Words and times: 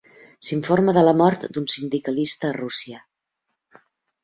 S'informa 0.47 0.95
de 0.97 1.03
la 1.07 1.13
mort 1.19 1.45
d'un 1.57 1.69
sindicalista 1.75 2.51
a 2.51 2.57
Rússia. 2.59 3.05